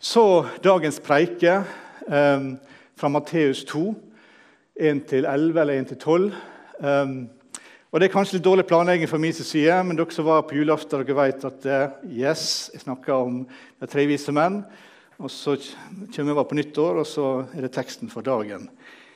[0.00, 1.58] Så dagens preike
[2.08, 2.44] eh,
[2.96, 3.82] fra Matteus 2,
[4.80, 6.30] 1-11 eller 1-12.
[6.78, 7.10] Um,
[7.92, 10.56] og Det er kanskje litt dårlig planlegging fra min side, men dere som var på
[10.56, 14.62] julaften, dere vet at uh, yes, jeg snakker om de tre vise menn.
[15.20, 15.58] Og Så
[16.16, 18.70] kommer vi på nyttår, og så er det teksten for dagen.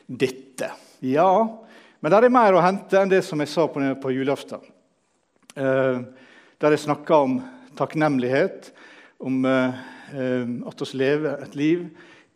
[0.04, 0.68] Dette.
[1.00, 1.30] Ja,
[2.04, 4.60] men der er mer å hente enn det som jeg sa på, på julaften.
[5.56, 6.04] Uh,
[6.60, 7.40] der jeg snakka om
[7.80, 8.68] takknemlighet,
[9.24, 9.82] om eh,
[10.12, 11.86] at vi lever et liv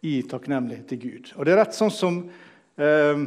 [0.03, 1.33] i takknemlighet til Gud.
[1.37, 2.21] Og Det er rett sånn som
[2.79, 3.25] eh,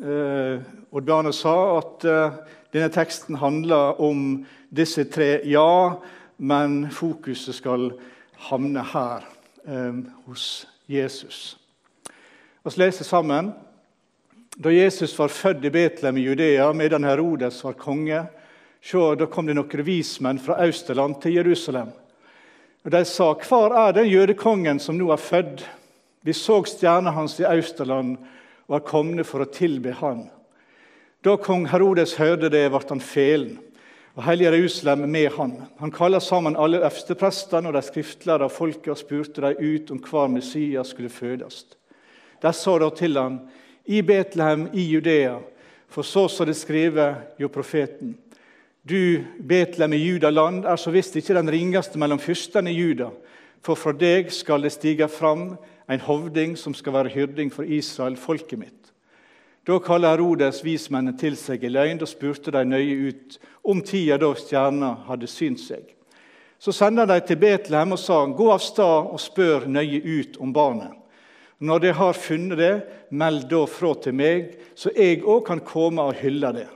[0.00, 2.38] eh, Odd Bjarne sa, at eh,
[2.72, 6.00] denne teksten handler om disse tre ja,
[6.40, 7.90] men fokuset skal
[8.48, 9.26] havne her,
[9.66, 11.58] eh, hos Jesus.
[12.64, 13.52] Vi leser sammen.
[14.60, 18.26] Da Jesus var født i Betlehem i Judea medan Herodes var konge,
[18.82, 21.92] så, da kom det noen vismenn fra Austerland til Jerusalem.
[22.84, 25.68] Og De sa, 'Hvor er den jødekongen som nå er født?'
[26.22, 28.16] 'Vi så stjerna hans i Austerland
[28.68, 30.30] og er komne for å tilbe han.'
[31.24, 33.58] Da kong Herodes hørte det, ble han felen,
[34.16, 35.66] og hele Jerusalem med han.
[35.78, 39.98] Han kalte sammen alle øversteprestene og de skriftlærde av folket og spurte dem ut om
[39.98, 41.66] hver Messias skulle fødes.
[42.42, 43.40] De sa da til ham,
[43.84, 45.38] i Betlehem i Judea,
[45.88, 48.16] for så så det skrevet jo profeten.
[48.82, 53.10] Du, Betlehem i Judaland, er så visst ikke den ringeste mellom fyrstene i Juda,
[53.60, 55.58] for fra deg skal det stige fram
[55.90, 58.80] en hovding som skal være hyrding for Israel, folket mitt.
[59.68, 63.36] Da kaller Herodes vismennene til seg i løgn og spurte de nøye ut
[63.68, 65.84] om tida da stjerna hadde synt seg.
[66.60, 70.56] Så sender de til Betlehem og sa, gå av sted og spør nøye ut om
[70.56, 70.96] barnet.
[71.60, 72.74] Når de har funnet det,
[73.12, 76.68] meld da fra til meg, så jeg òg kan komme og hylle det.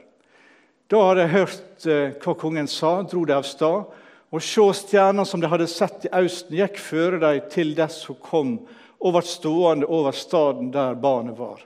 [0.93, 4.01] Da hadde jeg hørt eh, hva kongen sa, dro de av sted.
[4.35, 8.19] Og sjå stjerna som de hadde sett i austen, gikk føre dem til dess hun
[8.21, 8.57] kom
[9.05, 11.63] og ble stående over staden der barnet var.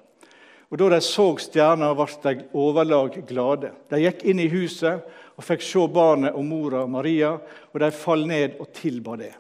[0.69, 3.73] Og Da de så stjerna, ble de overlag glade.
[3.91, 5.07] De gikk inn i huset
[5.39, 7.39] og fikk se barnet og mora Maria,
[7.73, 9.35] og de falt ned og tilba det.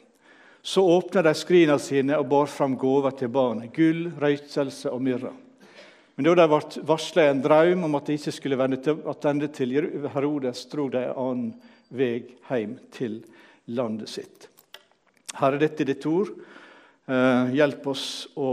[0.63, 5.35] Så åpna de skrina sine og bar fram gaver til barnet, gull, røykelse og myrra.
[6.19, 9.75] Men da de ble varsla en drøm om at de ikke skulle vende tilbake til
[10.11, 11.53] Herodes, dro de en annen
[11.95, 13.21] vei hjem til
[13.71, 14.49] landet sitt.
[15.39, 16.33] Herre, dette er ditt ord.
[17.07, 18.49] Eh, hjelp oss å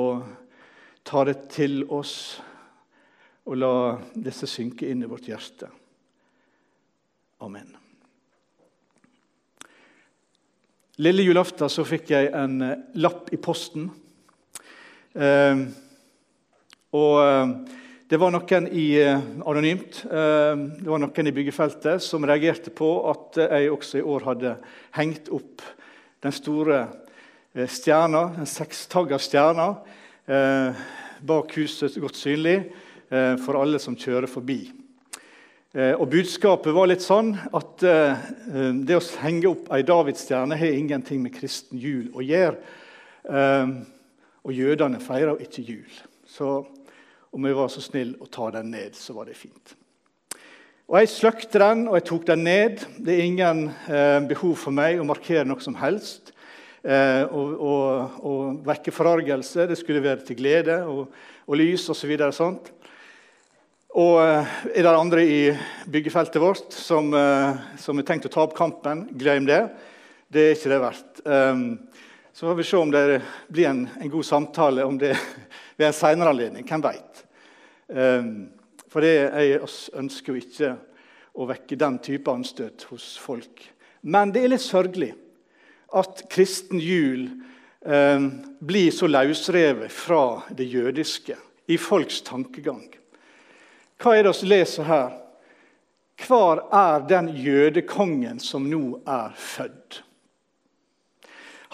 [1.01, 2.13] ta det til oss
[3.49, 3.71] og la
[4.13, 5.71] disse synke inn i vårt hjerte.
[7.41, 7.71] Amen.
[11.01, 12.61] Lille julaften så fikk jeg en
[12.93, 13.89] lapp i posten.
[15.17, 15.65] Eh,
[16.95, 17.53] og eh,
[18.11, 22.91] det var noen i, eh, anonymt, eh, det var noen i byggefeltet som reagerte på
[23.11, 24.55] at jeg også i år hadde
[24.99, 25.65] hengt opp
[26.25, 26.85] den store
[27.71, 29.67] stjerna, den sekstagga stjerna,
[31.23, 32.55] bak huset godt synlig
[33.45, 34.57] for alle som kjører forbi.
[35.71, 41.35] Og Budskapet var litt sånn at det å henge opp ei davidsstjerne har ingenting med
[41.37, 42.57] kristen jul å gjøre.
[44.43, 46.01] Og jødene feirer ikke jul.
[46.27, 46.57] Så
[47.35, 49.75] om jeg var så snill å ta den ned, så var det fint.
[50.85, 52.83] Og Jeg sløkte den, og jeg tok den ned.
[53.01, 56.29] Det er ingen eh, behov for meg å markere noe som helst.
[56.85, 59.65] Eh, og, og, og, vekke forargelse.
[59.65, 61.09] Det skulle være til glede og,
[61.49, 62.13] og lys osv.
[62.29, 62.69] Så og,
[63.97, 65.41] og eh, er det andre i
[65.89, 69.63] byggefeltet vårt som, eh, som har tenkt å ta opp kampen, glem det.
[70.29, 71.25] Det er ikke det verdt.
[71.25, 71.67] Um,
[72.35, 75.15] så får vi se om det blir en, en god samtale om det
[75.79, 76.69] ved en senere anledning.
[76.69, 77.24] Hvem veit?
[77.89, 78.49] Ehm,
[78.89, 79.59] for det jeg
[79.93, 80.71] ønsker jo ikke
[81.35, 83.63] å vekke den type anstøt hos folk.
[84.01, 85.11] Men det er litt sørgelig
[85.95, 87.27] at kristen jul
[87.85, 88.27] eh,
[88.59, 91.37] blir så løsrevet fra det jødiske
[91.67, 92.87] i folks tankegang.
[94.01, 95.13] Hva er det vi leser her?
[96.25, 100.01] Hvor er den jødekongen som nå er født?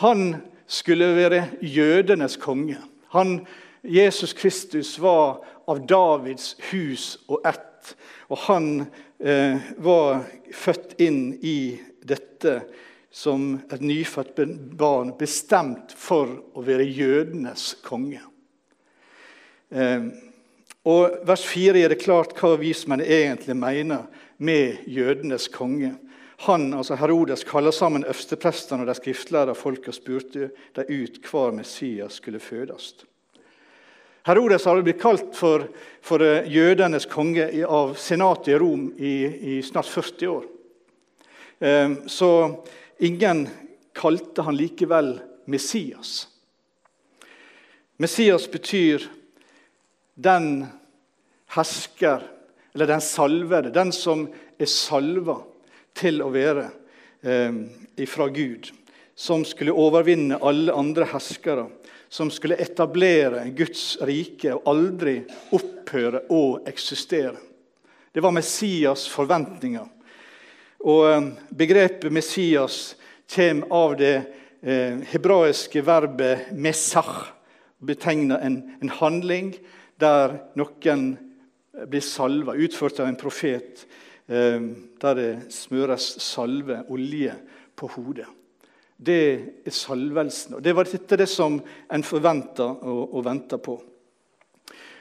[0.01, 2.79] Han skulle være jødenes konge.
[3.13, 3.41] Han
[3.83, 5.41] Jesus Kristus var
[5.71, 7.95] av Davids hus og ett.
[8.31, 8.67] Og han
[9.19, 12.61] eh, var født inn i dette
[13.11, 14.39] som et nyfødt
[14.79, 18.21] barn, bestemt for å være jødenes konge.
[19.71, 20.11] Eh,
[20.87, 24.07] og Vers 4 er det klart hva vismennene egentlig mener
[24.41, 25.93] med jødenes konge.
[26.47, 31.51] Han, altså Herodes kaller sammen øversteprestene og de skriftlærde folk og spurte dem ut hva
[31.53, 32.95] Messias skulle fødes.
[34.23, 35.65] Herodes hadde blitt kalt for,
[36.05, 39.15] for eh, jødenes konge av senatet i Rom i,
[39.55, 40.43] i snart 40 år.
[41.61, 42.29] Ehm, så
[43.01, 43.47] ingen
[43.97, 45.15] kalte han likevel
[45.49, 46.27] Messias.
[47.97, 49.07] Messias betyr
[50.13, 50.67] den
[51.55, 52.21] hersker,
[52.73, 54.27] eller den salvede, den som
[54.57, 55.39] er salva
[55.97, 56.69] til å være
[57.25, 57.57] eh,
[58.01, 58.69] ifra Gud.
[59.21, 61.67] Som skulle overvinne alle andre herskere.
[62.09, 65.19] Som skulle etablere Guds rike og aldri
[65.53, 67.35] opphøre å eksistere.
[68.11, 69.85] Det var Messias' forventninger.
[70.89, 72.95] Og eh, Begrepet Messias
[73.29, 77.29] kommer av det eh, hebraiske verbet 'mesach'.
[77.77, 79.53] Betegner en, en handling
[80.01, 81.07] der noen
[81.85, 83.85] blir salva, utført av en profet,
[84.25, 84.61] eh,
[84.97, 87.37] der det smøres salve, olje,
[87.77, 88.40] på hodet.
[89.01, 89.21] Det
[89.65, 90.55] er salvelsen.
[90.55, 91.57] og Det var dette det som
[91.89, 93.79] en forventa og, og venta på.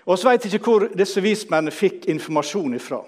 [0.06, 3.02] Og Vi vet ikke hvor disse vismennene fikk informasjon ifra.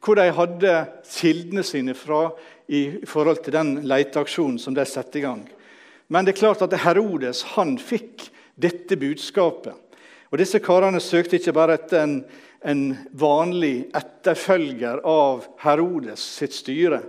[0.00, 0.74] Hvor de hadde
[1.08, 2.28] kildene sine fra
[2.68, 5.42] i forhold til den leteaksjonen som de satte i gang.
[6.08, 8.28] Men det er klart at Herodes han fikk
[8.60, 9.74] dette budskapet.
[10.30, 12.16] Og Disse karene søkte ikke bare etter en,
[12.62, 12.84] en
[13.18, 17.00] vanlig etterfølger av Herodes sitt styre,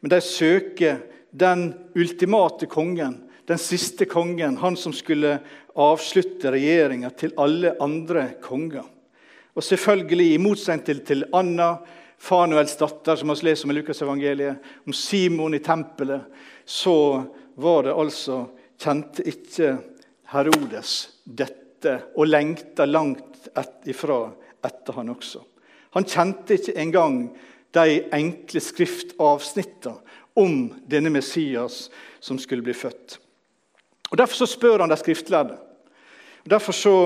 [0.00, 1.02] men de søker
[1.34, 3.16] den ultimate kongen,
[3.46, 5.38] den siste kongen, han som skulle
[5.74, 8.86] avslutte regjeringa til alle andre konger.
[9.54, 11.74] Og selvfølgelig, i motsetning til, til Anna,
[12.18, 16.22] Fanuels datter, som vi leser om i Lukasevangeliet, om Simon i tempelet,
[16.64, 17.24] så
[17.58, 18.44] var det altså
[18.80, 19.74] Kjente ikke
[20.32, 20.94] Herodes
[21.24, 24.22] dette og lengta langt et ifra
[24.64, 25.42] etter han også.
[25.94, 27.18] Han kjente ikke engang
[27.74, 29.98] de enkle skriftavsnittene
[30.34, 31.90] om denne Messias
[32.20, 33.18] som skulle bli født.
[34.10, 35.56] Og Derfor så spør han de skriftlærde.
[36.44, 36.96] Derfor så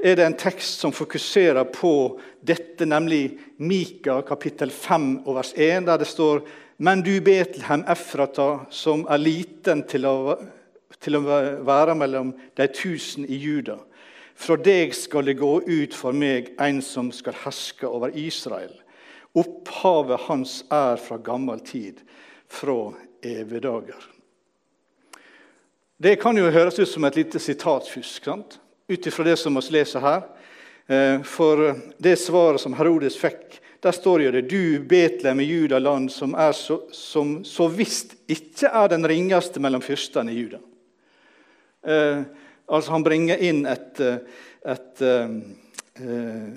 [0.00, 5.84] er det en tekst som fokuserer på dette, nemlig Mika kapittel 5 og vers 1,
[5.86, 6.46] der det står
[6.78, 10.36] Men du Betlehem Efrata, som er liten til å,
[11.00, 11.22] til å
[11.64, 13.78] være mellom de tusen i Juda.
[14.36, 18.74] Fra deg skal det gå ut for meg en som skal herske over Israel.
[19.36, 22.00] Opphavet hans er fra gammel tid,
[22.48, 24.06] fra evige dager.
[25.96, 28.28] Det kan jo høres ut som et lite sitatfusk.
[28.88, 30.22] ut ifra det som vi leser her.
[30.86, 36.12] Eh, for det svaret som Herodes fikk, der står jo det Du Betlehem i Judaland,
[36.12, 40.60] som, er så, som så visst ikke er den ringeste mellom fyrstene i Juda.
[41.86, 42.22] Eh,
[42.66, 44.00] altså Han bringer inn et,
[44.66, 45.36] et eh,
[46.02, 46.48] eh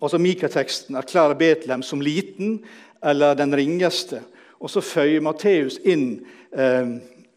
[0.00, 2.58] altså Mikateksten erklærer Betlehem som liten
[3.04, 4.22] eller den ringeste.
[4.60, 6.96] Og så føyer Matteus inn eh,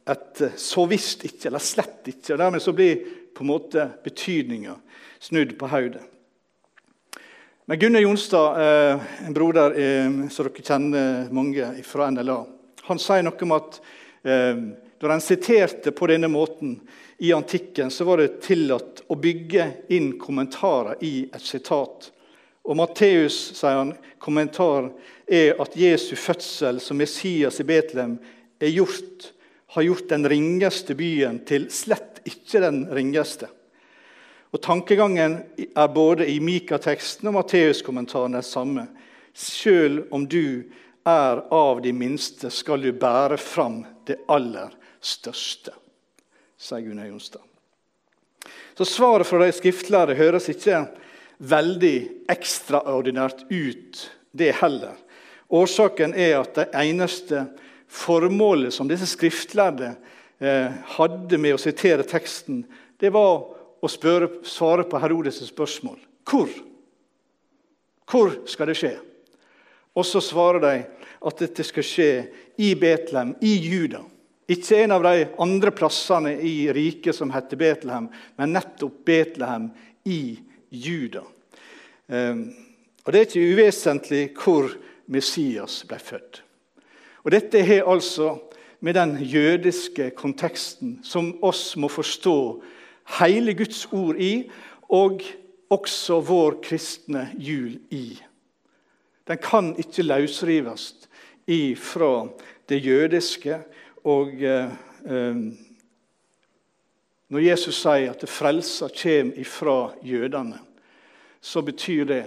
[0.10, 2.34] et 'så visst ikke' eller 'slett ikke'.
[2.34, 3.04] og Dermed så blir
[3.36, 4.76] på en måte betydninga
[5.20, 6.02] snudd på hodet.
[7.66, 12.46] Men Gunnar Jonstad, eh, en broder eh, som dere kjenner mange fra NLA,
[12.90, 13.76] han sier noe om at
[14.24, 14.58] eh,
[15.00, 16.80] når en siterte på denne måten
[17.22, 22.10] i antikken, så var det tillatt å bygge inn kommentarer i et sitat.
[22.68, 24.92] Og Matteus sier han, kommentar
[25.30, 28.18] er at Jesu fødsel som Messias i Betlehem
[28.60, 29.32] er gjort,
[29.76, 33.50] har gjort den ringeste byen til slett ikke den ringeste.
[34.50, 38.88] Og Tankegangen er både i Mika-teksten og Matteus-kommentaren den samme.
[39.34, 40.66] Selv om du
[41.06, 45.72] er av de minste, skal du bære fram det aller største,
[46.58, 47.46] sier Gunnar Jonstad.
[48.78, 50.86] Så Svaret fra de skriftlærde høres ikke
[51.40, 51.98] veldig
[52.30, 54.96] ekstraordinært ut, det heller.
[55.50, 57.48] Årsaken er at det eneste
[57.90, 59.96] formålet som disse skriftlærde
[60.40, 62.62] Eh, hadde med å sitere teksten,
[63.00, 63.42] det var
[63.84, 65.98] å spørre, svare på Herodes' spørsmål.
[66.24, 66.54] Hvor?
[68.08, 68.94] Hvor skal det skje?
[70.00, 70.72] Og så svarer de
[71.28, 72.12] at dette skal skje
[72.56, 74.06] i Betlehem, i Juda.
[74.48, 78.08] Ikke en av de andre plassene i riket som heter Betlehem,
[78.40, 79.68] men nettopp Betlehem
[80.08, 80.46] i Juda.
[82.10, 82.54] Ehm,
[83.06, 84.70] og Det er ikke uvesentlig hvor
[85.08, 86.44] Messias ble født.
[87.24, 88.38] Og Dette har altså
[88.80, 92.64] med den jødiske konteksten som oss må forstå
[93.20, 94.50] hele Guds ord i,
[94.90, 95.22] og
[95.70, 98.20] også vår kristne jul i.
[99.28, 100.96] Den kan ikke løsrives
[101.76, 102.28] fra
[102.70, 103.60] det jødiske.
[104.04, 104.72] Og eh,
[105.06, 105.36] eh,
[107.30, 110.60] når Jesus sier at frelsa kommer ifra jødene,
[111.42, 112.24] så betyr det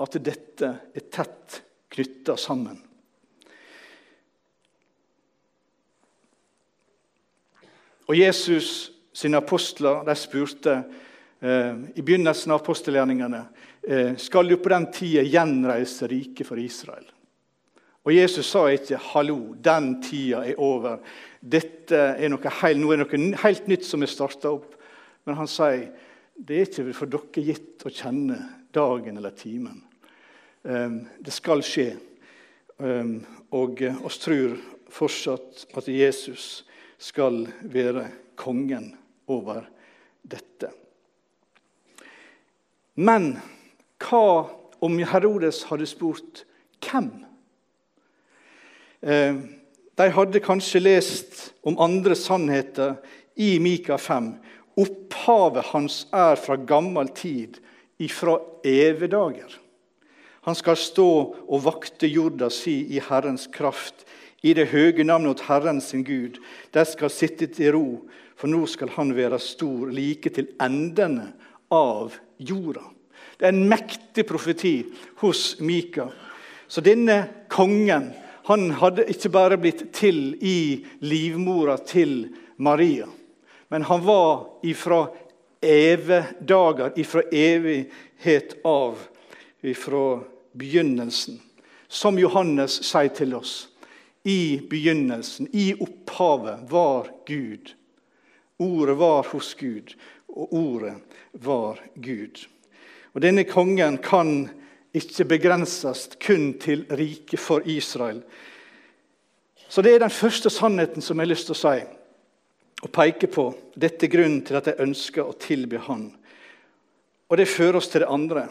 [0.00, 1.58] at dette er tett
[1.92, 2.78] knytta sammen.
[8.08, 10.74] Og Jesus sine apostler de spurte
[11.40, 13.42] eh, i begynnelsen av apostelgjerningene
[13.82, 17.04] eh, skal du på den tida gjenreise riket for Israel.
[18.08, 20.98] Og Jesus sa ikke 'hallo, den tida er over'.
[21.42, 24.78] Dette er noe helt, nå er noe helt nytt som er starta opp.
[25.26, 25.90] Men han sier
[26.40, 28.38] det er ikke for dere gitt å kjenne
[28.72, 29.84] dagen eller timen.
[30.64, 31.98] Um, det skal skje.
[32.78, 34.56] Um, og oss tror
[34.88, 36.64] fortsatt at Jesus
[36.96, 38.94] skal være kongen
[39.28, 39.68] over
[40.24, 40.72] dette.
[42.96, 43.34] Men
[44.00, 44.48] hva
[44.80, 46.46] om Herodes hadde spurt
[46.80, 47.27] hvem?
[49.02, 49.34] Eh,
[49.98, 52.96] de hadde kanskje lest om andre sannheter
[53.38, 54.32] i Mika 5.
[54.78, 57.58] Opphavet hans er fra gammel tid,
[57.98, 59.58] ifra evedager.
[60.46, 64.06] Han skal stå og vakte jorda si i Herrens kraft,
[64.42, 66.38] i det høye navnet åt Herren sin Gud.
[66.72, 67.86] De skal sitte til ro,
[68.38, 71.32] for nå skal han være stor, like til endene
[71.74, 72.84] av jorda.
[73.38, 74.76] Det er en mektig profeti
[75.22, 76.06] hos Mika.
[76.70, 78.12] Så denne kongen
[78.48, 83.04] han hadde ikke bare blitt til i livmora til Maria,
[83.68, 85.02] men han var ifra
[85.60, 89.02] evedager, ifra evighet av,
[89.60, 90.22] ifra
[90.56, 91.42] begynnelsen.
[91.88, 93.68] Som Johannes sier til oss.
[94.24, 97.74] I begynnelsen, i opphavet, var Gud.
[98.56, 99.92] Ordet var hos Gud,
[100.32, 100.94] og ordet
[101.32, 102.46] var Gud.
[103.12, 104.48] Og Denne kongen kan
[104.96, 108.22] ikke begrenses kun til riket for Israel.
[109.68, 111.84] Så Det er den første sannheten som jeg har lyst til å si
[112.82, 113.50] og peke på.
[113.74, 116.12] Dette er grunnen til at jeg ønsker å tilby Han.
[117.28, 118.48] Og Det fører oss til det andre.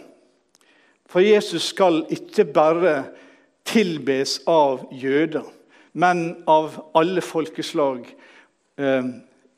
[1.07, 3.05] For Jesus skal ikke bare
[3.65, 5.43] tilbes av jøder,
[5.93, 8.05] men av alle folkeslag.
[8.77, 9.03] Eh,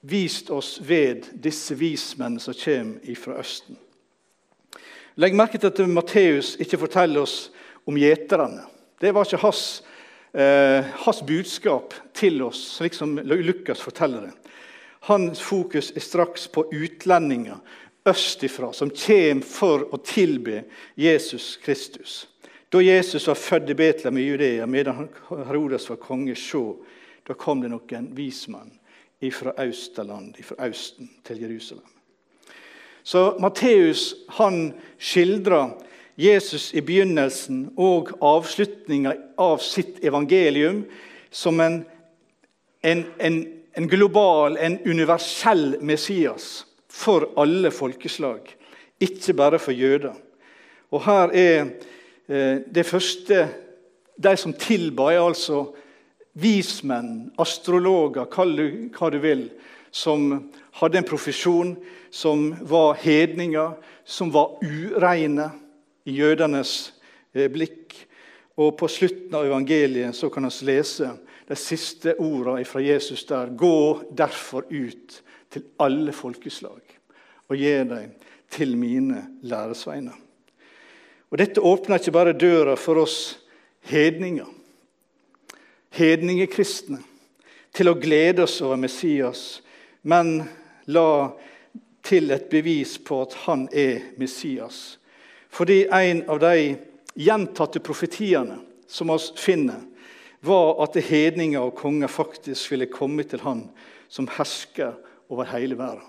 [0.02, 3.78] vist oss ved disse vismennene som kommer fra Østen.
[5.20, 7.50] Legg merke til at Matteus ikke forteller oss
[7.90, 8.64] om gjeterne.
[9.02, 9.84] Det var ikke hans,
[10.32, 14.54] eh, hans, budskap til oss, slik som Lukas forteller det.
[15.10, 17.60] Hans fokus er straks på utlendinger
[18.08, 20.64] østifra som kommer for å tilbe
[20.96, 22.28] Jesus Kristus.
[22.70, 26.78] Da Jesus var født i Betlehem i Judea, medan Herodes var konge, så,
[27.28, 28.72] da kom det noen vismenn
[29.34, 31.99] fra Austerland, fra Austen, til Jerusalem.
[33.04, 35.72] Så Matteus han skildrer
[36.20, 40.84] Jesus i begynnelsen og avslutninga av sitt evangelium
[41.32, 41.78] som en,
[42.84, 43.38] en, en,
[43.74, 48.44] en, global, en universell Messias for alle folkeslag,
[49.00, 50.18] ikke bare for jøder.
[50.92, 51.60] Og Her er
[52.28, 53.48] eh, det første
[54.20, 55.70] De som tilba, er altså
[56.36, 58.66] vismenn, astrologer, kall det
[58.98, 59.46] hva du vil,
[59.96, 60.26] som
[60.80, 61.74] hadde en profesjon
[62.10, 63.74] som var hedninger,
[64.06, 65.50] som var ureine
[66.08, 66.94] i jødenes
[67.34, 67.96] eh, blikk.
[68.60, 71.12] Og På slutten av evangeliet så kan vi lese
[71.48, 73.52] de siste ordene fra Jesus der.
[73.56, 76.82] Gå derfor ut til alle folkeslag
[77.50, 78.12] og gjør dem
[78.52, 80.16] til mine læresveiner.
[81.30, 83.40] Og Dette åpner ikke bare døra for oss
[83.90, 84.48] hedninger,
[85.94, 87.02] hedningekristne,
[87.74, 89.62] til å glede oss over Messias,
[90.02, 90.42] men
[90.90, 91.38] la
[92.06, 94.98] til et bevis på at han er Messias.
[95.50, 96.76] Fordi en av de
[97.20, 99.82] gjentatte profetiene som vi finner,
[100.42, 103.66] var at hedninger og konger faktisk ville komme til han
[104.08, 104.96] som hersker
[105.30, 106.06] over hele verden.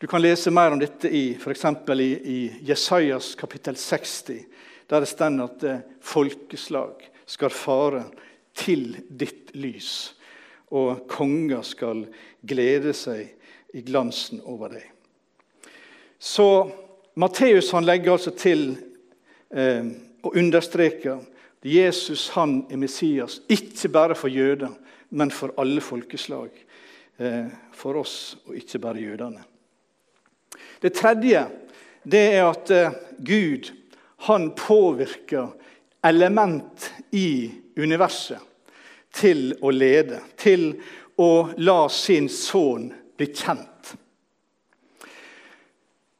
[0.00, 1.64] Du kan lese mer om dette i f.eks.
[1.92, 4.44] I, i Jesajas kapittel 60,
[4.88, 8.06] der det står at eh, folkeslag skal fare
[8.56, 10.14] til ditt lys
[10.70, 12.04] og konger skal
[12.46, 13.26] glede seg
[13.74, 14.86] i glansen over deg.
[16.18, 16.46] Så
[17.18, 18.72] Matteus legger altså til
[19.50, 19.86] eh,
[20.22, 24.72] og understreker at Jesus han er Messias, ikke bare for jøder,
[25.10, 26.50] men for alle folkeslag.
[27.20, 29.42] Eh, for oss, og ikke bare jødene.
[30.80, 31.42] Det tredje
[32.08, 33.68] det er at eh, Gud
[34.24, 35.50] han påvirker
[36.04, 38.40] element i universet
[39.14, 40.72] til å lede, til
[41.20, 43.94] å la sin sønn bli kjent.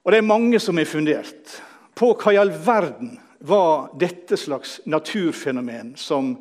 [0.05, 1.61] Og Det er mange som har fundert
[1.95, 6.33] på hva i all verden var dette slags naturfenomen som,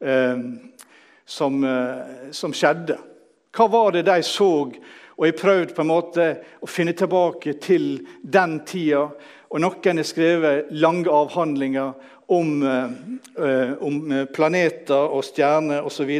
[0.00, 0.38] eh,
[1.24, 2.98] som, eh, som skjedde.
[3.52, 4.72] Hva var det de så?
[5.16, 9.10] Og jeg prøvde på en måte å finne tilbake til den tida.
[9.50, 11.94] Og Noen har skrevet lange avhandlinger
[12.26, 16.10] om, eh, om planeter og stjerner osv.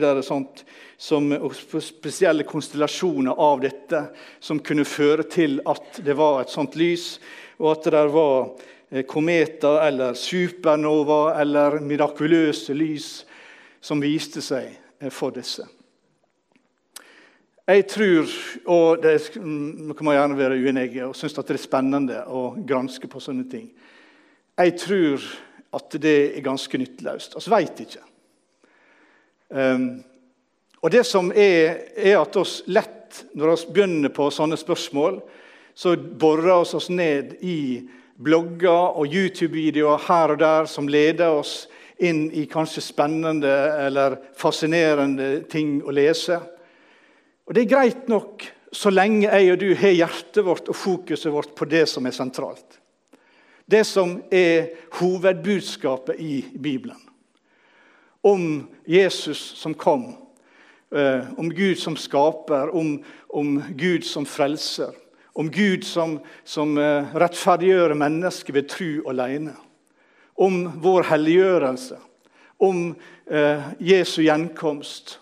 [0.99, 1.53] Som, og
[1.85, 3.99] spesielle konstellasjoner av dette
[4.41, 7.19] som kunne føre til at det var et sånt lys,
[7.61, 8.39] og at det var
[8.89, 13.11] eh, kometer eller supernova eller mirakuløse lys
[13.81, 15.67] som viste seg eh, for disse.
[17.67, 18.31] Jeg tror,
[18.71, 23.11] og det kan man gjerne være uenig og synes at det er spennende å granske
[23.11, 23.65] på sånne ting
[24.55, 25.25] Jeg tror
[25.77, 27.37] at det er ganske nytteløst.
[27.39, 28.03] Vi veit ikke.
[29.49, 29.89] Um,
[30.83, 35.21] og det som er, er at oss lett, når vi begynner på sånne spørsmål,
[35.77, 37.59] så borer vi oss ned i
[38.17, 41.67] blogger og YouTube-videoer her og der som leder oss
[41.99, 43.53] inn i kanskje spennende
[43.87, 46.39] eller fascinerende ting å lese.
[47.47, 51.33] Og Det er greit nok så lenge jeg og du har hjertet vårt og fokuset
[51.33, 52.81] vårt på det som er sentralt.
[53.67, 54.69] Det som er
[55.01, 57.01] hovedbudskapet i Bibelen.
[58.23, 60.15] Om Jesus som kom,
[60.95, 64.95] eh, om Gud som skaper, om, om Gud som frelser.
[65.33, 69.57] Om Gud som, som eh, rettferdiggjør mennesket ved tru alene.
[70.35, 71.99] Om vår helliggjørelse.
[72.63, 72.95] Om
[73.31, 75.19] eh, Jesu gjenkomst.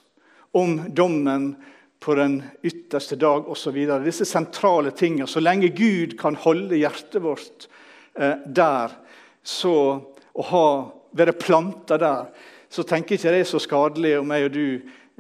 [0.53, 1.55] Om dommen
[2.01, 3.87] på den ytterste dag osv.
[4.05, 5.27] Disse sentrale tingene.
[5.27, 7.69] Så lenge Gud kan holde hjertet vårt
[8.15, 8.93] der,
[9.43, 9.77] så,
[10.33, 10.67] å ha,
[11.19, 12.29] være planta der,
[12.71, 14.67] så tenker jeg ikke det er så skadelig om jeg og du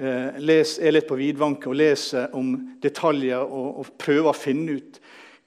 [0.02, 5.00] eh, er litt på vidvanke og leser om detaljer og, og prøver å finne ut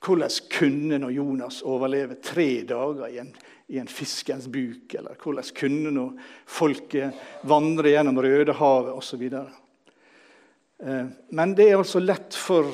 [0.03, 3.31] hvordan kunne når Jonas overleve tre dager i en,
[3.73, 4.93] i en fiskens buk?
[4.93, 9.25] Eller hvordan kunne når folket vandre gjennom Rødehavet osv.?
[9.27, 12.69] Eh, men det er altså lett for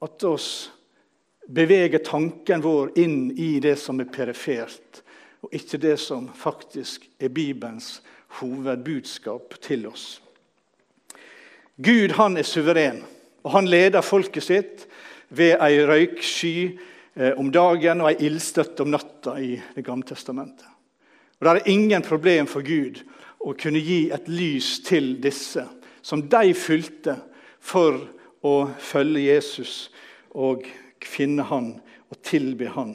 [0.00, 0.70] at oss
[1.50, 5.02] beveger tanken vår inn i det som er perifert,
[5.42, 8.00] og ikke det som faktisk er Bibelens
[8.38, 10.20] hovedbudskap til oss.
[11.80, 13.00] Gud han er suveren,
[13.42, 14.84] og han leder folket sitt
[15.32, 16.54] ved ei røyksky
[17.16, 20.66] eh, om dagen og ei ildstøtte om natta i Det gamle testamentet.
[21.40, 23.00] Og Det er ingen problem for Gud
[23.40, 25.64] å kunne gi et lys til disse,
[26.02, 27.16] som de fulgte
[27.60, 27.96] for
[28.44, 29.90] å følge Jesus
[30.36, 30.68] og
[31.06, 31.72] finne han
[32.10, 32.94] og tilbe han.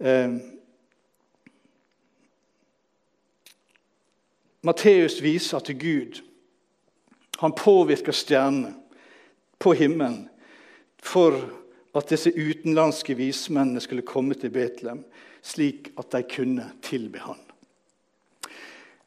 [0.00, 0.36] Eh,
[4.62, 6.22] Matteus viser at Gud
[7.42, 8.76] han påvirker stjernene
[9.58, 10.28] på himmelen
[11.02, 11.34] for
[11.94, 15.02] at disse utenlandske vismennene skulle komme til Betlehem,
[15.42, 17.40] slik at de kunne tilbe han.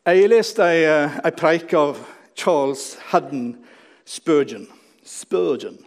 [0.06, 0.84] Jeg leste ei,
[1.26, 1.98] ei preik av
[2.38, 3.56] Charles Haddon
[4.06, 4.68] Spurgeon.
[5.04, 5.80] Spurgeon.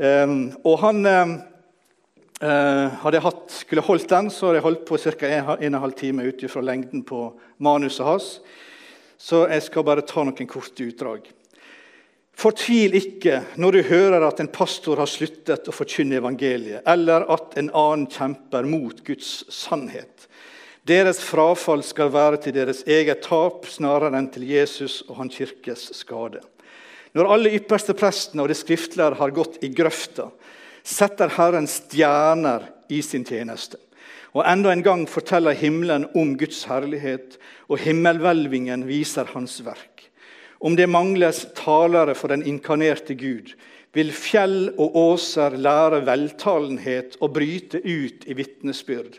[0.00, 1.32] Um, og han um,
[2.40, 5.28] uh, Hadde hatt, skulle holdt den, så hadde jeg holdt på ca.
[5.28, 7.26] en, en og en halv time ut fra lengden på
[7.60, 8.30] manuset hans.
[9.20, 11.28] Så jeg skal bare ta noen korte utdrag.
[12.40, 17.58] Fortvil ikke når du hører at en pastor har sluttet å forkynne evangeliet, eller at
[17.60, 20.24] en annen kjemper mot Guds sannhet.
[20.88, 25.90] Deres frafall skal være til deres eget tap snarere enn til Jesus og hans kirkes
[25.98, 26.40] skade.
[27.16, 30.28] Når alle ypperste prestene og de skriftlærde har gått i grøfta,
[30.86, 33.78] setter Herren stjerner i sin tjeneste.
[34.30, 37.34] Og enda en gang forteller himmelen om Guds herlighet,
[37.66, 40.06] og himmelhvelvingen viser Hans verk.
[40.60, 43.54] Om det mangles talere for den inkarnerte Gud,
[43.96, 49.18] vil fjell og åser lære veltalenhet og bryte ut i vitnesbyrd.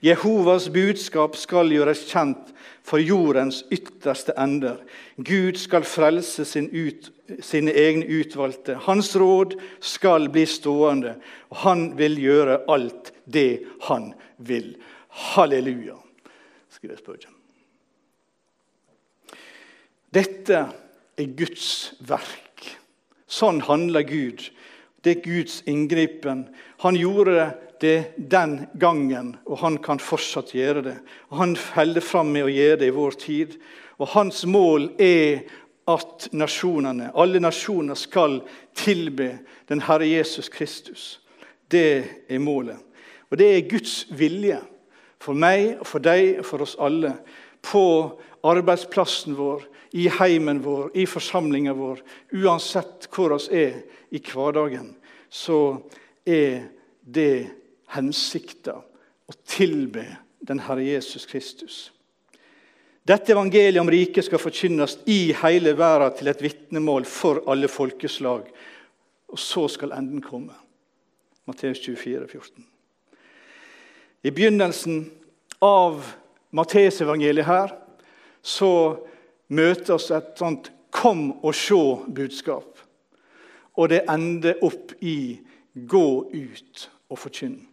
[0.00, 2.52] Jehovas budskap skal gjøres kjent
[2.86, 4.78] for jordens ytterste ender.
[5.16, 7.10] Gud skal frelse sin ut,
[7.44, 8.78] sine egne utvalgte.
[8.86, 11.18] Hans råd skal bli stående,
[11.52, 13.60] og han vil gjøre alt det
[13.90, 14.72] han vil.
[15.34, 15.98] Halleluja,
[16.72, 17.36] skriver Spurgeon.
[20.10, 20.64] Dette
[21.20, 22.64] er Guds verk.
[23.30, 24.48] Sånn handler Gud.
[25.04, 26.48] Det er Guds inngripen.
[26.82, 30.96] Han gjorde det den gangen, og han kan fortsatt gjøre det.
[31.32, 33.56] Han holder fram med å gjøre det i vår tid.
[34.00, 35.46] Og Hans mål er
[35.90, 38.40] at nasjonene, alle nasjoner skal
[38.78, 39.32] tilbe
[39.68, 41.20] den Herre Jesus Kristus.
[41.70, 42.78] Det er målet.
[43.30, 44.58] Og det er Guds vilje
[45.20, 47.14] for meg, og for deg og for oss alle
[47.62, 47.84] på
[48.46, 52.02] arbeidsplassen vår, i heimen vår, i forsamlingen vår.
[52.38, 53.80] Uansett hvor vi er
[54.14, 54.94] i hverdagen,
[55.30, 55.80] så
[56.26, 56.70] er
[57.02, 57.59] det
[57.94, 58.80] hensikta
[59.26, 60.04] å tilbe
[60.40, 61.90] den Herre Jesus Kristus.
[63.06, 68.44] Dette evangeliet om riket skal forkynnes i hele verden til et vitnemål for alle folkeslag.
[69.30, 70.54] Og så skal enden komme.
[71.48, 72.66] Matteus 24, 14.
[74.22, 75.06] I begynnelsen
[75.64, 76.04] av
[76.54, 77.72] Matteusevangeliet her
[78.42, 78.72] så
[79.48, 82.78] møter oss et sånt 'kom og sjå'-budskap.
[83.76, 85.40] Og det ender opp i
[85.74, 87.69] 'gå ut og forkynn'.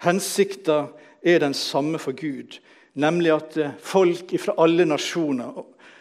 [0.00, 0.86] Hensikta
[1.22, 2.58] er den samme for Gud,
[2.94, 5.60] nemlig at eh, folk fra alle nasjoner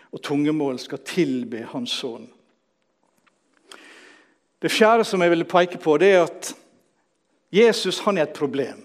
[0.10, 2.30] og tungemål skal tilbe Hans sønn.
[4.60, 6.54] Det fjerde som jeg vil peke på, det er at
[7.52, 8.82] Jesus han er et problem.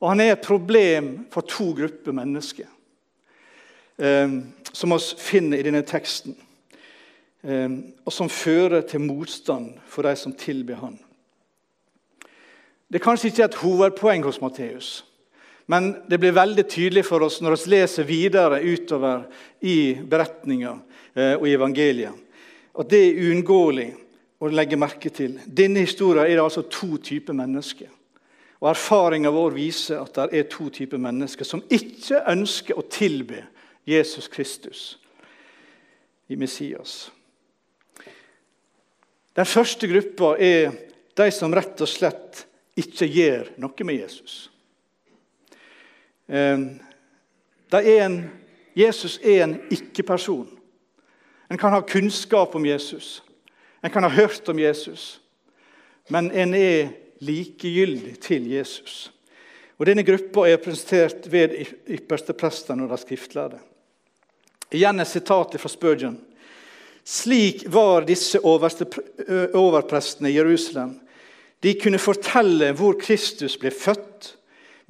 [0.00, 2.68] Og han er et problem for to grupper mennesker,
[3.98, 4.38] eh,
[4.72, 6.36] som vi finner i denne teksten.
[7.42, 7.70] Eh,
[8.04, 10.98] og som fører til motstand for de som tilber han.
[12.88, 15.04] Det er kanskje ikke et hovedpoeng hos Matteus.
[15.66, 19.24] Men det blir veldig tydelig for oss når vi leser videre utover
[19.64, 20.74] i beretninga
[21.14, 22.12] eh, og i evangeliet,
[22.74, 23.88] at det er uunngåelig
[24.44, 25.38] å legge merke til.
[25.46, 27.88] Denne historien er det altså to typer mennesker.
[28.60, 33.42] Og Erfaringa vår viser at det er to typer mennesker som ikke ønsker å tilbe
[33.88, 34.84] Jesus Kristus
[36.32, 37.10] i Messias.
[39.34, 40.72] Den første gruppa er
[41.16, 42.44] de som rett og slett
[42.76, 44.50] ikke gjør noe med Jesus.
[46.28, 48.18] Er en,
[48.74, 50.48] Jesus er en ikke-person.
[51.50, 53.22] En kan ha kunnskap om Jesus,
[53.84, 55.20] en kan ha hørt om Jesus,
[56.08, 56.88] men en er
[57.24, 59.12] likegyldig til Jesus.
[59.78, 61.56] Og Denne gruppa er presentert ved
[61.90, 63.58] yppersteprestene og de skriftlærde.
[64.74, 66.16] Igjen et sitat fra Spurgeon.
[67.04, 71.00] Slik var disse overprestene i Jerusalem.
[71.64, 74.34] De kunne fortelle hvor Kristus ble født,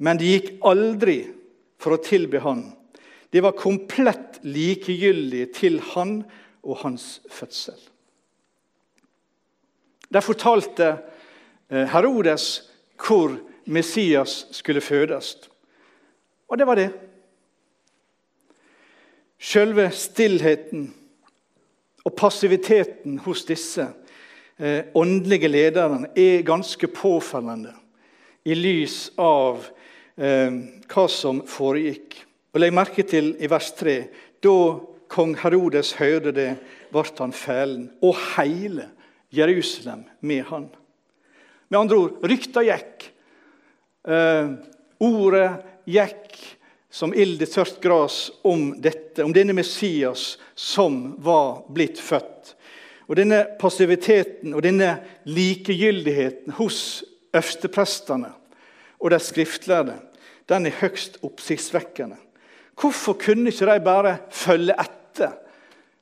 [0.03, 1.21] men de gikk aldri
[1.79, 2.65] for å tilbe han.
[3.31, 6.17] De var komplett likegyldige til han
[6.65, 7.77] og hans fødsel.
[10.11, 10.91] Der fortalte
[11.69, 12.45] eh, Herodes
[13.01, 15.35] hvor Messias skulle fødes.
[16.47, 16.89] Og det var det.
[19.39, 20.89] Selve stillheten
[22.05, 23.87] og passiviteten hos disse
[24.95, 27.73] åndelige lederen er ganske påfellende
[28.45, 29.65] i lys av
[30.15, 30.53] eh,
[30.87, 32.19] hva som foregikk.
[32.53, 33.95] Og Legg merke til i vers 3.
[34.45, 34.57] Da
[35.11, 36.51] kong Herodes hørte det,
[36.93, 38.89] ble han fælen, og hele
[39.35, 40.69] Jerusalem med han.
[41.67, 43.09] Med andre ord, rykta gikk.
[44.05, 44.53] Eh,
[45.01, 45.49] ordet
[45.89, 46.37] gikk
[46.93, 52.54] som ild i tørt gras om dette, om denne Messias som var blitt født.
[53.07, 54.95] Og Denne passiviteten og denne
[55.29, 57.03] likegyldigheten hos
[57.35, 58.31] øversteprestene
[58.99, 59.97] og de skriftlærde,
[60.49, 62.17] den er høgst oppsiktsvekkende.
[62.79, 65.35] Hvorfor kunne ikke de bare følge etter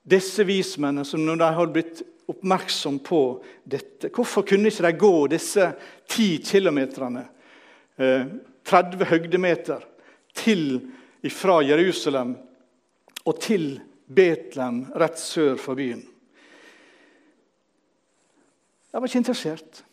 [0.10, 3.22] disse vismennene som når de hadde blitt oppmerksom på
[3.63, 4.10] dette?
[4.13, 5.70] Hvorfor kunne ikke de gå disse
[6.10, 7.26] ti kilometerne,
[7.98, 9.84] 30 eh, høgdemeter,
[10.34, 10.82] til
[11.30, 12.34] fra Jerusalem
[13.26, 16.02] og til Betlehem rett sør for byen?
[18.93, 19.84] De var ikke interessert.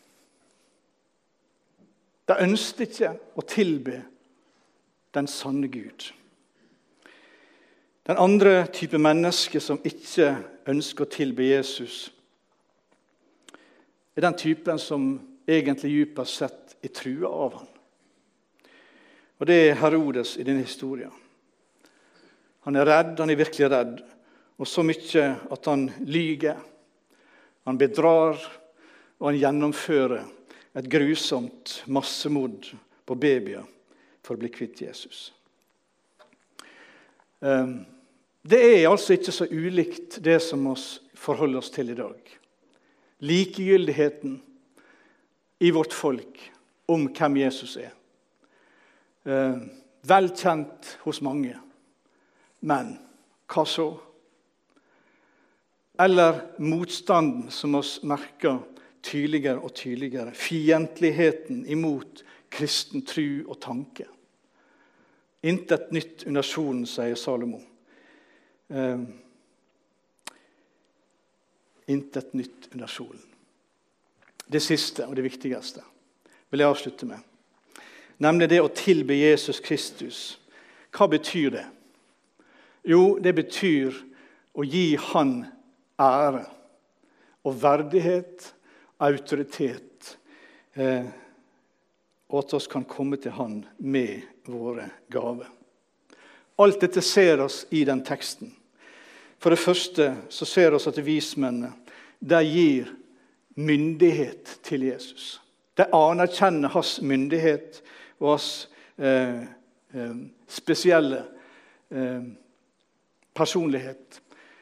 [2.29, 4.03] De ønsket ikke å tilbe
[5.17, 6.11] den sanne Gud.
[8.07, 10.35] Den andre type menneske som ikke
[10.69, 12.11] ønsker å tilbe Jesus,
[14.15, 15.11] er den typen som
[15.49, 17.69] egentlig dypest sett er trua av ham.
[19.41, 21.13] Og Det er Herodes i denne historien.
[22.69, 24.01] Han er redd, han er virkelig redd,
[24.61, 26.59] og så mye at han lyger.
[27.65, 28.37] Han bedrar,
[29.21, 30.25] og han gjennomfører
[30.81, 32.71] et grusomt massemord
[33.05, 33.67] på babyer
[34.25, 35.29] for å bli kvitt Jesus.
[37.45, 37.83] Ehm,
[38.43, 40.77] det er altså ikke så ulikt det som vi
[41.21, 42.37] forholder oss til i dag.
[43.21, 44.39] Likegyldigheten
[45.61, 46.41] i vårt folk
[46.89, 47.93] om hvem Jesus er.
[49.29, 49.69] Ehm,
[50.01, 51.59] vel kjent hos mange.
[52.61, 52.95] Men
[53.51, 53.91] hva så?
[56.01, 58.63] Eller motstanden som vi merker
[59.03, 60.35] tydeligere og tydeligere.
[60.35, 64.07] Fiendtligheten imot kristen tru og tanke.
[65.43, 67.63] Intet nytt under solen, sier Salomo.
[68.71, 69.03] Uh,
[71.91, 73.23] intet nytt under solen.
[74.51, 75.83] Det siste og det viktigste
[76.51, 77.19] vil jeg avslutte med,
[78.19, 80.21] nemlig det å tilbe Jesus Kristus.
[80.91, 81.67] Hva betyr det?
[82.83, 83.95] Jo, det betyr
[84.59, 85.45] å gi Han
[86.01, 86.47] ære
[87.47, 88.51] og verdighet
[89.01, 90.19] autoritet,
[90.75, 91.07] eh,
[92.31, 95.49] og at vi kan komme til Han med våre gaver.
[96.61, 98.53] Alt dette ser oss i den teksten.
[99.41, 101.73] For det første så ser vi at vismennene
[102.21, 102.91] de gir
[103.57, 105.41] myndighet til Jesus.
[105.77, 107.81] De anerkjenner hans myndighet
[108.21, 108.69] og hans
[109.01, 109.41] eh,
[109.97, 110.17] eh,
[110.49, 111.23] spesielle
[111.89, 112.29] eh,
[113.35, 114.21] personlighet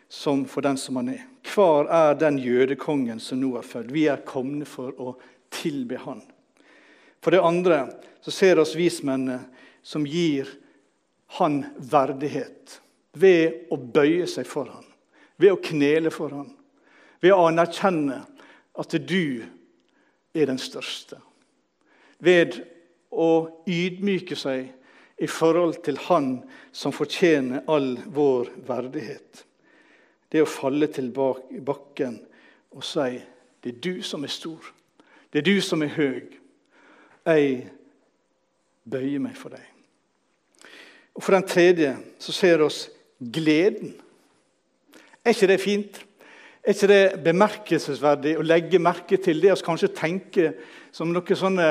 [0.09, 1.25] som for den som han er.
[1.49, 3.93] Hver er den jødekongen som nå er født?
[3.93, 5.15] Vi er kommet for å
[5.53, 6.23] tilbe han.
[7.25, 7.81] For det andre
[8.25, 9.41] så ser oss vismennene
[9.83, 10.49] som gir
[11.39, 12.79] han verdighet
[13.19, 14.85] ved å bøye seg for han,
[15.37, 16.51] ved å knele for han,
[17.21, 18.23] ved å anerkjenne
[18.79, 19.45] at du
[20.35, 21.19] er den største.
[22.19, 22.61] Ved
[23.11, 24.69] å ydmyke seg
[25.19, 26.29] i forhold til Han
[26.73, 29.45] som fortjener all vår verdighet.
[30.29, 32.19] Det å falle til bakken
[32.77, 33.17] og si
[33.65, 34.63] det er du som er stor,
[35.33, 36.29] det er du som er høy.
[37.27, 37.57] Jeg
[38.89, 39.65] bøyer meg for deg.
[41.19, 42.85] Og For den tredje så ser oss
[43.19, 43.97] gleden.
[45.25, 45.99] Er ikke det fint?
[46.63, 50.55] Er ikke det bemerkelsesverdig å legge merke til det vi kanskje tenker
[50.95, 51.69] som noen sånne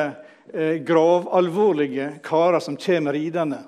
[0.52, 3.64] eh, gravalvorlige karer som kommer ridende?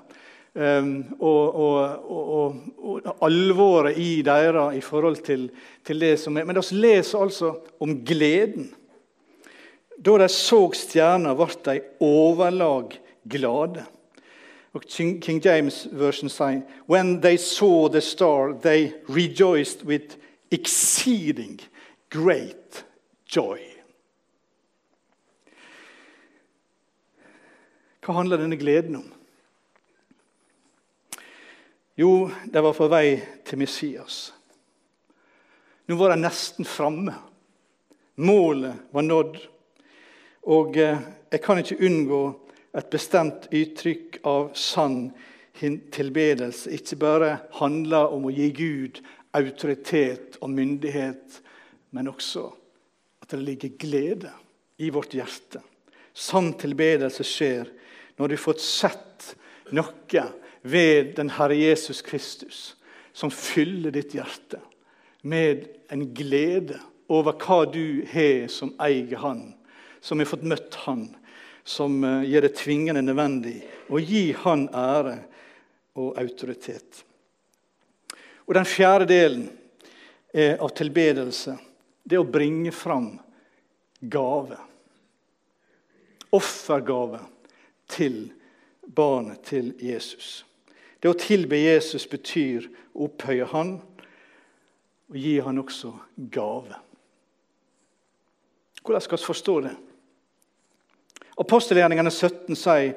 [0.54, 5.50] Um, og, og, og, og, alvoret i deres i forhold til,
[5.86, 6.44] til, det som er.
[6.44, 8.72] Men vi leser altså om gleden.
[10.04, 12.98] Da de så stjerna, ble de overlag
[13.30, 13.84] glade.
[14.72, 20.16] Og King James version sier When they saw the star, they rejoiced with
[20.50, 21.60] exceeding
[22.10, 22.84] great
[23.36, 23.58] joy.
[28.00, 29.19] Hva handler denne gleden om?
[32.00, 34.30] Jo, de var på vei til Messias.
[35.84, 37.12] Nå var de nesten framme.
[38.24, 39.36] Målet var nådd.
[40.48, 42.22] Og eh, jeg kan ikke unngå
[42.80, 45.10] et bestemt uttrykk av sann
[45.60, 46.72] tilbedelse.
[46.72, 49.02] Ikke bare handler om å gi Gud
[49.36, 51.42] autoritet og myndighet,
[51.92, 52.46] men også
[53.20, 54.32] at det ligger glede
[54.80, 55.60] i vårt hjerte.
[56.16, 57.68] Sann tilbedelse skjer
[58.16, 59.34] når du har fått sett
[59.76, 60.30] noe
[60.62, 62.76] ved den Herre Jesus Kristus,
[63.12, 64.60] som fyller ditt hjerte
[65.22, 66.78] med en glede
[67.10, 69.42] over hva du har som eier Han,
[70.00, 71.08] som har fått møtt Han,
[71.64, 73.58] som eh, gjør det tvingende nødvendig
[73.90, 75.16] å gi Han ære
[76.00, 77.04] og autoritet.
[78.46, 79.48] Og Den fjerde delen
[80.30, 81.56] av tilbedelse
[82.06, 83.12] det er å bringe fram
[84.00, 84.58] gave.
[86.30, 87.20] Offergave
[87.90, 88.30] til
[88.82, 90.44] barnet til Jesus.
[91.00, 93.78] Det å tilbe Jesus betyr å opphøye Han
[95.10, 95.94] og gi Han også
[96.32, 96.76] gave.
[98.84, 99.72] Hvordan skal vi forstå det?
[101.40, 102.92] Apostelgjerningene 17 sier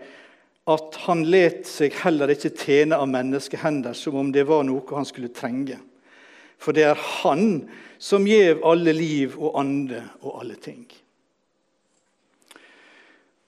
[0.63, 5.07] at han let seg heller ikke tjene av menneskehender som om det var noe han
[5.07, 5.79] skulle trenge.
[6.59, 7.65] For det er Han
[7.99, 10.85] som gjev alle liv og ande og alle ting.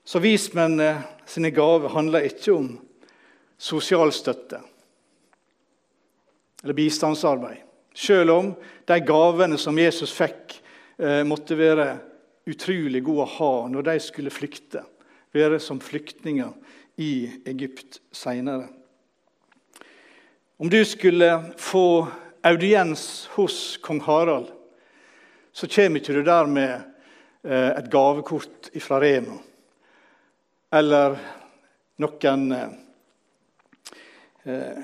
[0.05, 2.67] Så vismennene sine gaver handler ikke om
[3.57, 4.59] sosialstøtte
[6.63, 7.61] eller bistandsarbeid.
[7.95, 8.51] Selv om
[8.85, 10.57] de gavene som Jesus fikk,
[10.97, 11.99] eh, måtte være
[12.49, 14.83] utrolig gode å ha når de skulle flykte,
[15.33, 16.51] være som flyktninger
[16.97, 18.67] i Egypt seinere.
[20.57, 22.07] Om du skulle få
[22.43, 24.51] audiens hos kong Harald,
[25.51, 26.73] så kommer ikke du der med
[27.43, 29.37] eh, et gavekort fra Rema
[30.75, 31.15] eller
[32.01, 32.49] noen
[34.45, 34.84] eh,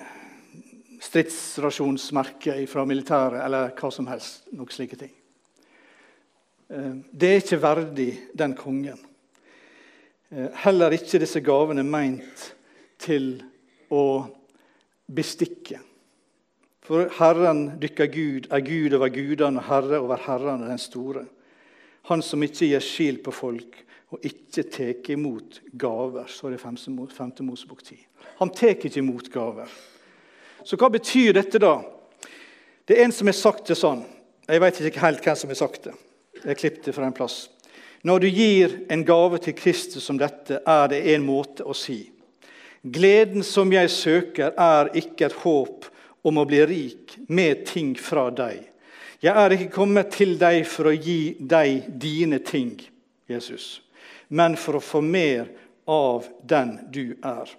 [2.67, 4.47] fra militæret eller hva som helst.
[4.51, 5.11] noen slike ting.
[6.69, 8.99] Eh, det er ikke verdig den kongen.
[10.31, 12.53] Eh, heller ikke disse gavene meint
[13.01, 13.41] til
[13.91, 14.27] å
[15.11, 15.79] bestikke.
[16.81, 21.25] For Herren dykker Gud er Gud over gudene Herre over herrene, den store.
[22.09, 26.63] Han som ikke gir skil på folk og ikke tar imot gaver, står det i
[26.63, 27.31] 5.
[27.47, 27.97] Mosebok 10.
[28.41, 29.71] Han tar ikke imot gaver.
[30.67, 31.79] Så hva betyr dette, da?
[32.85, 34.03] Det er en som har sagt det sånn.
[34.49, 35.95] Jeg vet ikke helt hvem som har sagt det.
[36.41, 37.45] Jeg klippet det fra en plass.
[38.03, 42.03] Når du gir en gave til Kristus som dette, er det en måte å si
[42.81, 45.85] Gleden som jeg søker, er ikke et håp
[46.25, 48.63] om å bli rik med ting fra deg.
[49.21, 52.73] Jeg er ikke kommet til deg for å gi deg dine ting,
[53.29, 53.83] Jesus,
[54.31, 55.49] men for å få mer
[55.91, 57.49] av den du er.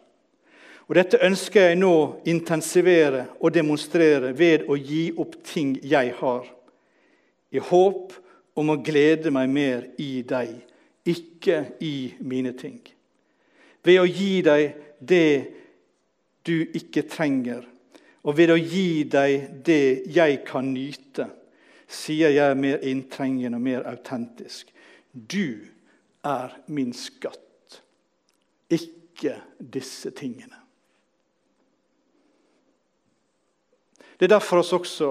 [0.89, 1.95] Og Dette ønsker jeg nå
[2.29, 6.47] intensivere og demonstrere ved å gi opp ting jeg har,
[7.53, 8.13] i håp
[8.59, 10.55] om å glede meg mer i deg,
[11.09, 12.81] ikke i mine ting.
[13.85, 15.31] Ved å gi deg det
[16.47, 17.65] du ikke trenger,
[18.23, 21.29] og ved å gi deg det jeg kan nyte,
[21.93, 24.71] sier jeg mer inntrengende og mer autentisk.
[25.13, 25.69] Du
[26.25, 27.83] er min skatt,
[28.71, 30.59] ikke disse tingene.
[34.19, 35.09] Det er derfor oss også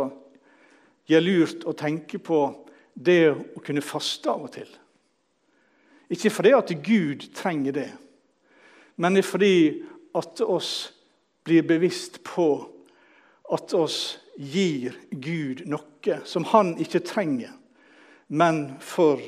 [1.11, 2.39] gjør lurt å tenke på
[2.95, 4.69] det å kunne faste av og til.
[6.11, 7.89] Ikke fordi at Gud trenger det,
[8.95, 9.55] men det er fordi
[10.15, 10.71] at oss
[11.47, 12.47] blir bevisst på
[13.51, 17.51] at oss gir Gud noe som han ikke trenger,
[18.31, 19.19] men for,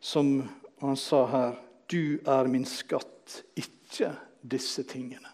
[0.00, 0.42] som
[0.88, 1.58] han sa her,
[1.90, 5.28] du er min skatt, ikke disse tingene.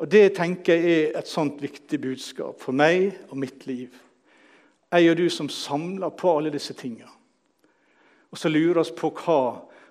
[0.00, 3.92] Og Det tenker jeg er et sånt viktig budskap for meg og mitt liv.
[4.90, 7.10] Jeg og du som samler på alle disse tingene.
[8.30, 9.42] Og så lurer oss på hva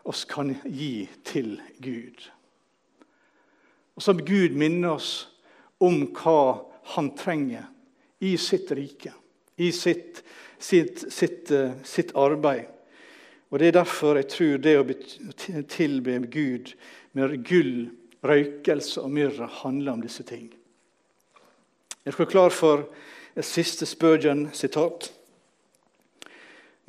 [0.10, 2.24] oss kan gi til Gud.
[3.96, 5.28] Og så Gud minner oss
[5.80, 7.68] om hva han trenger
[8.24, 9.14] i sitt rike,
[9.60, 10.24] i sitt,
[10.58, 12.79] sitt, sitt, eh, sitt arbeid.
[13.50, 16.74] Og Det er derfor jeg tror det å tilbe Gud
[17.18, 17.90] med gull,
[18.22, 20.50] røykelse og myrra handler om disse ting.
[22.06, 22.86] Jeg dere klar for
[23.36, 25.10] et siste Spurgeon-sitat.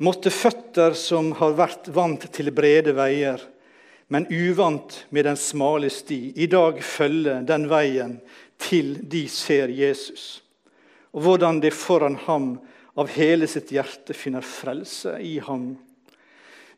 [0.01, 3.41] Måtte føtter som har vært vant til brede veier,
[4.11, 8.17] men uvant med den smale sti, i dag følge den veien
[8.61, 10.41] til de ser Jesus,
[11.15, 12.53] og hvordan de foran ham
[12.99, 15.73] av hele sitt hjerte finner frelse i ham.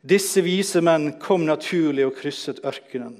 [0.04, 3.16] Disse vise menn kom naturlig og krysset ørkenen.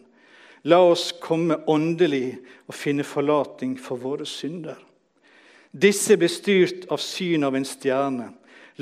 [0.68, 2.37] La oss komme åndelig
[2.68, 4.77] og finne forlating for våre synder.
[5.73, 8.29] Disse ble styrt av syn av en stjerne.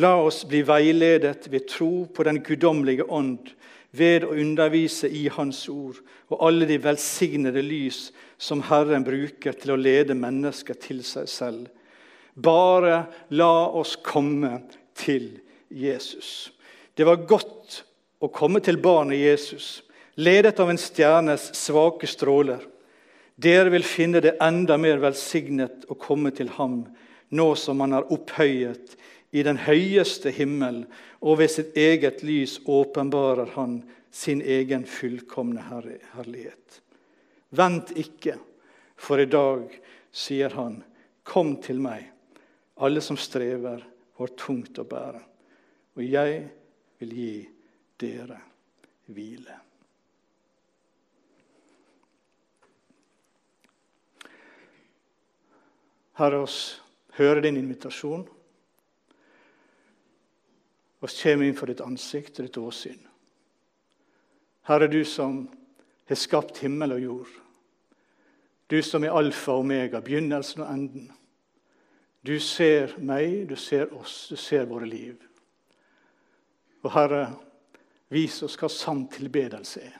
[0.03, 3.53] La oss bli veiledet ved tro på den guddommelige ånd,
[3.93, 5.99] ved å undervise i Hans ord
[6.33, 8.07] og alle de velsignede lys
[8.41, 11.67] som Herren bruker til å lede mennesker til seg selv.
[12.35, 13.05] Bare
[13.37, 14.62] la oss komme
[14.97, 15.29] til
[15.69, 16.51] Jesus.
[16.97, 17.83] Det var godt
[18.22, 19.82] å komme til barnet Jesus
[20.14, 22.61] ledet av en stjernes svake stråler.
[23.35, 26.85] Dere vil finne det enda mer velsignet å komme til ham,
[27.32, 28.94] nå som han er opphøyet
[29.32, 30.85] i den høyeste himmel,
[31.24, 33.80] og ved sitt eget lys åpenbarer han
[34.12, 36.80] sin egen fullkomne herlighet.
[37.56, 38.37] Vent ikke,
[39.00, 39.64] for i dag,
[40.12, 40.82] sier han,
[41.24, 42.04] kom til meg,
[42.76, 43.80] alle som strever
[44.20, 45.22] har tungt å bære,
[45.96, 46.38] og jeg
[47.00, 47.35] vil gi
[48.03, 48.41] dere
[49.12, 49.59] hvile.
[56.19, 56.83] Herre, oss
[57.17, 58.27] hører din invitasjon.
[61.03, 63.01] Og kommer inn for ditt ansikt og ditt åsyn.
[64.69, 65.49] Herre, du som
[66.07, 67.33] har skapt himmel og jord.
[68.71, 71.09] Du som er alfa og omega, begynnelsen og enden.
[72.23, 75.17] Du ser meg, du ser oss, du ser våre liv.
[76.87, 77.25] Og Herre,
[78.12, 79.98] vis oss hva sann tilbedelse er.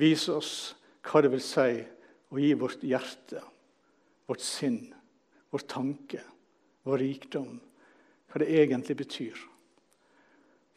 [0.00, 0.52] Vis oss
[1.04, 1.80] hva det vil si
[2.30, 3.42] å gi vårt hjerte
[4.30, 4.94] vårt sinn,
[5.50, 6.20] vår tanke,
[6.86, 7.56] vår rikdom,
[8.30, 9.40] hva det egentlig betyr.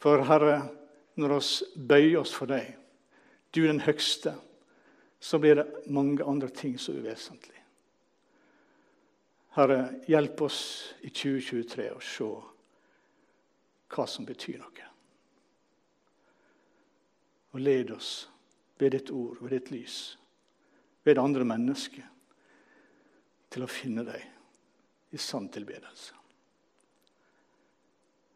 [0.02, 0.56] For Herre,
[1.22, 2.72] når vi bøyer oss for deg,
[3.54, 4.34] du den høgste,
[5.22, 7.62] så blir det mange andre ting som er uvesentlig.
[9.54, 10.64] Herre, hjelp oss
[11.06, 12.32] i 2023 å se
[13.94, 14.93] hva som betyr noe.
[17.54, 18.30] Og led oss
[18.82, 19.98] ved ditt ord, ved ditt lys,
[21.06, 22.10] ved andre mennesker
[23.54, 26.18] til å finne deg i sann tilbedelse.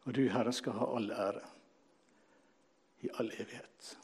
[0.06, 1.42] Og du, Herre, skal ha all ære
[3.04, 3.96] i all evighet.